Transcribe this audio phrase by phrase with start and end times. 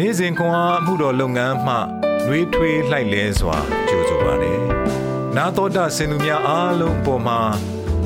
[0.00, 1.76] နေ့စဉ်ခွန်အားမှုတော်လုပ်ငန်းမှ
[2.26, 3.56] နှွေးထွေးလှိုက်လဲစွာ
[3.88, 4.60] ကြိုဆိုပါရယ်။
[5.36, 7.40] နာတော်တာစင်သူများအားလုံးပေါ်မှာ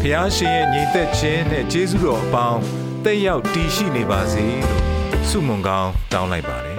[0.00, 2.60] ဖျားရှင်ရဲ့ညီသက်ခြင်းနဲ့ကျေးဇူးတော်အပေါင်း
[3.04, 4.82] တက်ရောက်တည်ရှိနေပါစေလို့
[5.28, 6.78] ဆုမွန်ကောင်းတောင်းလိုက်ပါတယ်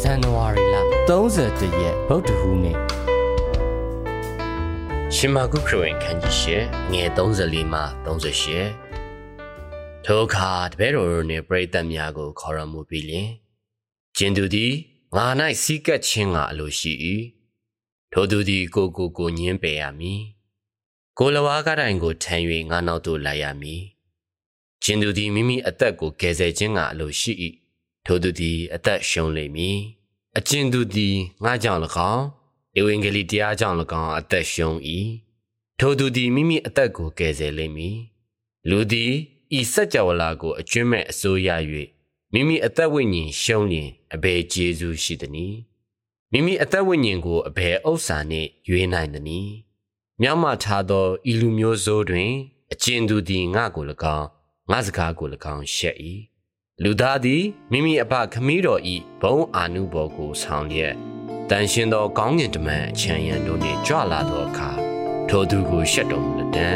[0.00, 0.76] ဇန်နဝါရီလ
[1.08, 2.78] 31ရက်ဗုဒ္ဓဟူးနေ့
[5.16, 8.85] ရှင်မာကုခရစ်ဝင်ခန်းကြီးရှယ်ငယ်34မှ38
[10.08, 13.28] ထိုအခါတပည့်တော်တို့နှင့်ပရိသတ်များကိုခေါ်ရမူပြီးလျှင်
[14.16, 14.72] ကျင်သူသည်
[15.16, 15.26] ငါ၌
[15.62, 16.92] စီးကပ်ခြင်းကအလိုရှိ၏
[18.12, 20.22] ထိုသူသည်ကိုကိုကိုညင်းပယ်ရမည်
[21.18, 23.82] ကိုလဝါကတိုင်ကိုထမ်း၍ငါနောက်သို့လိုက်ရမည်
[24.82, 27.32] ကျင်သူသည်မိမိအသက်ကိုကယ်ဆယ်ခြင်းကအလိုရှိ၏
[28.06, 29.78] ထိုသူသည်အသက်ရှုံးလိမ့်မည်
[30.38, 31.80] အကျဉ်သူသည်ငါကြောင့်၎
[32.12, 32.24] င်း
[32.78, 34.76] ဧဝံဂေလိတရားကြောင့်၎င်းအသက်ရှုံး၏
[35.80, 37.96] ထိုသူသည်မိမိအသက်ကိုကယ်ဆယ်လိမ့်မည်
[38.70, 39.12] လူသည်
[39.58, 41.48] ဤစัจ java လာကိုအကျွမ်းမဲ့အစိုးရ၍
[42.32, 45.58] မိမိအသက်ဝိညာဉ်ရှုံးလျင်အဘယ်ကျေးဇူးရှိသနည်း
[46.32, 49.52] မိမိအသက်ဝိညာဉ်ကိုအဘယ်ဥစ္စာနှင့်ရွေးနိုင်သနည်း
[50.20, 52.32] မြောက်မှထားသောဤလူမျိုးစိုးတွင်
[52.72, 53.84] အကျဉ်သူသည်ငါကို၎
[54.18, 54.28] င်း
[54.70, 55.96] ငါစကားကို၎င်းရှက်၏
[56.82, 60.94] လူသားသည်မိမိအဖခမည်းတော်ဤဘုံအာနုဘော်ကိုဆောင်လျက်
[61.50, 64.70] တန်ရှင်သောကောင်းကင်တမန်အချမ်းရံတို့နှင့်ကြွလာသောအခါ
[65.28, 66.70] ထိုသူကိုရှက်တော်မူလက်တံ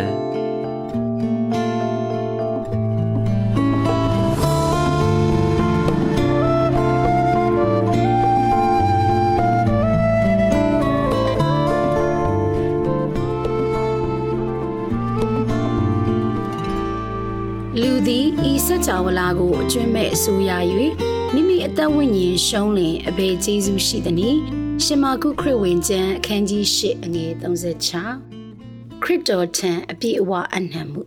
[17.78, 20.50] လူသည်ဤစัจ java လာကိုအကျွမ်းမဲ့အစိုးရ၍
[21.32, 24.40] မိမိအသက်ဝိညာဉ်ရှုံးလင်အဘယ်ကျေးဇူးရှိသနည်း
[24.84, 31.02] ရှင်မာကုခရစ်ဝင်ကျမ်းအခန်းကြီး၈အငယ်36ခရစ်တော်ထံအပြည့်အဝအနှံမှု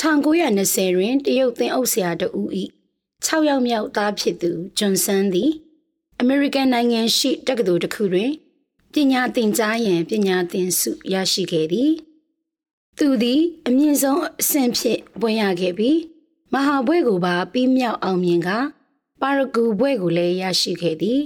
[0.00, 2.48] 1920တွင်တရုတ်သင်းအုပ်ဆရာတဦး၏
[3.26, 5.50] 6ယောက်မြောက်သားဖြစ်သူဂျွန်ဆန်သည်
[6.20, 8.30] အမေရိကန်နိုင်ငံရှိတက္ကသိုလ်တစ်ခုတွင်
[8.92, 11.90] ပညာသင်ကြားရန်ပညာသင်ဆုရရှိခဲ့သည်
[12.98, 15.98] သူသည်အမြင့်ဆုံးအဆင့်ဖြင့်ဘွဲ့ရခဲ့ပြီး
[16.52, 18.48] မဟာဘွဲ့ကိုပါပြီးမြောက်အောင်မြင်က
[19.20, 21.20] ပါရဂူဘွဲ့ကိုလည်းရရှိခဲ့သည်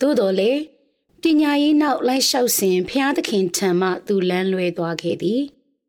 [0.00, 0.60] သို့တော်လည်း
[1.22, 5.40] ပညာရေးနောက်လိုက်လျှောက်စဉ်ဖျားသခင်ထံမှသူလန်းလွဲသွားခဲ့သည်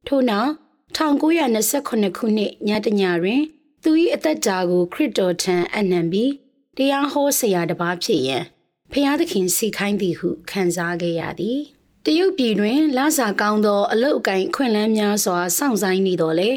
[0.07, 0.51] ထို့နောက်
[0.97, 3.41] 1928ခုနှစ်ညတညတွင်
[3.83, 6.31] သူ၏အသက်တာကိုခရစ်တော်ထံအနှံပြီး
[6.77, 8.43] တရားဟောဆရာတစ်ပါးဖြစ်ရန်
[8.91, 11.59] ဖျားသခင်စီခိုင်းသည်ဟုခံစားခဲ့ရသည်
[12.07, 16.49] တရုတ်ပြည်တွင်လစာကောင်းသောအလုတ်အကင်ခွင့်လန်းများစွာစောင့်ဆိုင်နေတော်လေ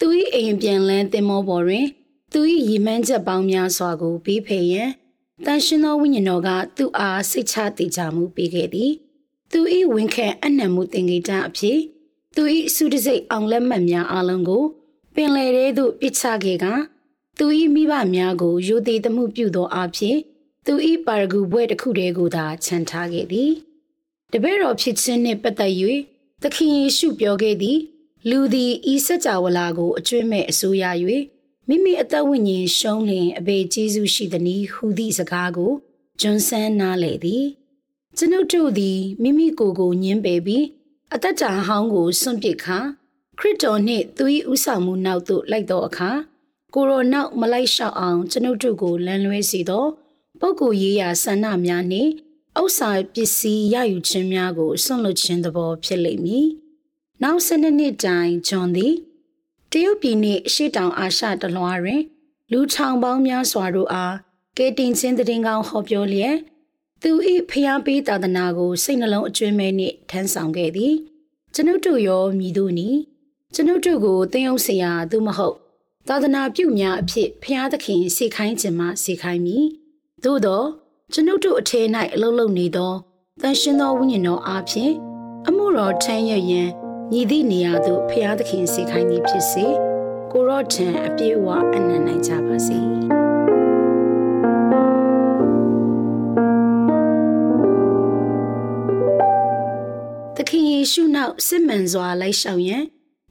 [0.00, 1.86] သူ၏အိမ်ပြန်လန်းတင်မောပေါ်တွင်
[2.32, 4.90] သူ၏ရည်မှန်းချက်ပေါင်းများစွာကိုပြီးဖယ်ရန်
[5.44, 8.92] တန်ရှင်သောဝိညာဉ်တော်ကသူ့အားစိတ်ချတည်ကြမှုပေးခဲ့သည်
[9.52, 9.60] သူ၏
[9.94, 11.78] ဝန်ခံအနှံမှုသင်္ကေတအဖြစ်
[12.36, 12.42] သူ၏
[12.74, 14.64] စုတစိတ်အောင်လက်မှတ်များအလုံးကို
[15.14, 16.66] ပင်လယ်ထဲသို့ပစ်ချခဲ့က
[17.38, 20.16] သူ၏မိဘများကိုယူသေးသမှုပြုသောအဖြစ်
[20.66, 20.74] သူ၏
[21.06, 23.52] ပါရဂူဘွဲ့တစ်ခုတည်းကိုသာခြံထားခဲ့သည်
[24.32, 25.74] တပည့်တော်ဖြစ်ခြင်းနှင့်ပတ်သက်၍
[26.42, 27.78] သခင်ယေရှုပြောခဲ့သည်
[28.28, 30.84] လူသည်ဤစัจ java လာကိုအကျွမ်းမဲ့အစိုးရ၍
[31.68, 35.72] မိမိအသက်ဝိညာဉ်ရှုံးလျင်အဘေကျေးဇူးရှိသည်နည်းဟူသည့်စကားကို
[36.20, 37.44] ဂျွန်ဆန်နားလေသည်
[38.16, 40.64] ကျွန်ုပ်တို့သည်မိမိကိုယ်ကိုညှင်းပယ်ပြီး
[41.14, 42.78] အသက်တာဟောင်းကိုစွန့်ပစ်ခါ
[43.38, 46.10] ခရစ်တော်နှင့်သူ၏ဥဆောင်မှုနောက်သို့လိုက်သောအခါ
[46.74, 49.86] ကိုရိုနောက်မလိုက်လျှောက်အောင်ကျွန်ုပ်တို့ကိုလမ်းလွဲစေသော
[50.40, 52.10] ပုဂ္ဂိုလ်ရေးရာဆန္ဒများနှင့်
[52.60, 56.48] ဥစ္စာပစ္စည်းရယူခြင်းများကိုစွန့်လွတ်ခြင်းသဘောဖြစ်လိမ့်မည်။
[57.22, 58.94] နောက်၁၂နှစ်တိုင်ဂျွန်သည်
[59.72, 62.02] တရုတ်ပြည်နှင့်အရှေ့တောင်အာရှတလွှာတွင်
[62.50, 64.14] လူထောင်ပေါင်းများစွာတို့အား
[64.58, 66.36] ကဲတင်ခြင်းတည်ငောင်းဟောပြောလျက်
[67.02, 67.10] သူ၏
[67.50, 70.94] ဖျားပေးသာသနာကိုစိတ်နှလုံးအကျွမ်းမဲ့နှင့်ထမ်းဆောင်ခဲ့သည်
[71.54, 72.88] ကျွန်ုပ်တို့ရောမြည်တို့နီ
[73.54, 75.56] ကျွန်ုပ်တို့ကိုသင်အောင်ဆရာသူမဟုတ်
[76.08, 79.64] သာသနာပြုများအဖြစ်ဖျားသခင်စေခိုင်းခြင်းမှစေခိုင်းမည်
[80.24, 80.62] သို့သော
[81.14, 81.80] ကျွန်ုပ်တို့အထဲ၌
[82.14, 82.92] အလုံးလုံးနေသော
[83.42, 84.92] တန်ရှင်သောဝိညာဉ်တော်အားဖြင့်
[85.46, 86.68] အမှုတော်ထမ်းရရန်
[87.12, 89.64] ညီသည့်နေရာသို့ဖျားသခင်စေခိုင်းသည်ဖြစ်စေ
[90.32, 92.78] ကိုရော့ထံအပြည့်အဝအနံ့နိုင်ကြပါစေ
[100.36, 102.84] သခင်ယေရှုနောက်စစ်မှန်စွာလိုက်ရှောင်ရန်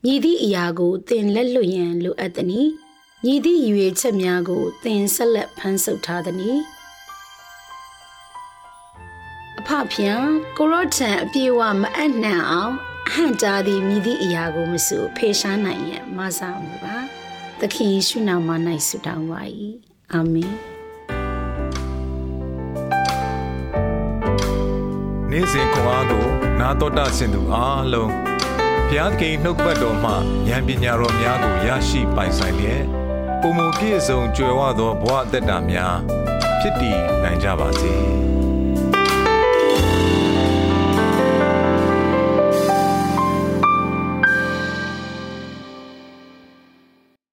[0.05, 2.69] ညီသည့်အရာကိုသင်လက်လွတ်ရန်လိုအပ်သည်။
[3.25, 6.59] ညီသည့်ရွေချက်များကိုသင်ဆက်လက်ဖန်ဆုပ်ထားသည်။
[9.61, 10.13] အဖဖျံ
[10.57, 12.73] ကိုရော့ထံအပြေဝမအပ်နှံအောင်
[13.07, 16.97] အဟံတားသည်မြည်သည့်အရာကိုမစုဖေရှားနိုင်ရန်မဆာမှုပါ
[17.59, 18.49] သခင်ယေရှုနာမ၌
[18.87, 19.41] ဆုတောင်းပါ၏
[20.13, 20.53] အာမင်
[25.29, 26.25] နေ့စဉ်ခွန်အားကို
[26.59, 28.11] နာတော်တာဆင်သူအားလုံး
[28.87, 30.11] ဘုရားသခင်နှုတ်ပတ်တော်မှ
[30.47, 32.83] ဉာဏ်ပညာတော်များကိုရရှိပိုင်ဆိုင်လျက်
[33.41, 35.95] ပုံမပြည့်စုံကြွယ်ဝသောဘဝအသက်တာများ
[36.59, 37.95] ဖြစ်တည်နိုင်ကြပါစေ။